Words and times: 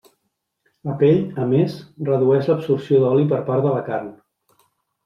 La 0.91 0.95
pell, 1.01 1.19
a 1.43 1.45
més, 1.53 1.75
redueix 2.09 2.51
l’absorció 2.53 3.05
d’oli 3.05 3.31
per 3.37 3.45
part 3.53 3.69
de 3.69 3.77
la 3.79 3.89
carn. 3.93 4.11